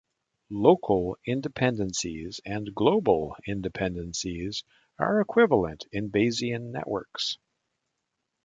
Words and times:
Local 0.49 1.19
independences 1.27 2.39
and 2.43 2.73
global 2.73 3.35
independences 3.47 4.63
are 4.97 5.21
equivalent 5.21 5.85
in 5.91 6.09
Bayesian 6.09 6.71
networks. 6.71 7.37